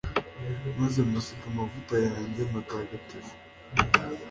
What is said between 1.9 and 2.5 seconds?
yanjye